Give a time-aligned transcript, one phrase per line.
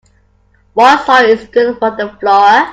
[0.73, 2.69] Moist soil is good for the flora.